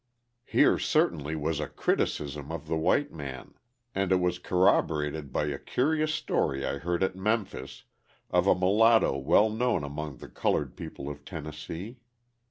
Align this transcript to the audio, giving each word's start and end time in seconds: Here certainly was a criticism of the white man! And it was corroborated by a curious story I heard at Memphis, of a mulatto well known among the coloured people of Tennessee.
Here 0.45 0.79
certainly 0.79 1.35
was 1.35 1.59
a 1.59 1.67
criticism 1.69 2.51
of 2.51 2.65
the 2.65 2.75
white 2.75 3.13
man! 3.13 3.53
And 3.93 4.11
it 4.11 4.15
was 4.19 4.39
corroborated 4.39 5.31
by 5.31 5.45
a 5.45 5.59
curious 5.59 6.11
story 6.11 6.65
I 6.65 6.79
heard 6.79 7.03
at 7.03 7.15
Memphis, 7.15 7.83
of 8.31 8.47
a 8.47 8.55
mulatto 8.55 9.15
well 9.19 9.51
known 9.51 9.83
among 9.83 10.17
the 10.17 10.27
coloured 10.27 10.75
people 10.75 11.07
of 11.07 11.23
Tennessee. 11.23 11.99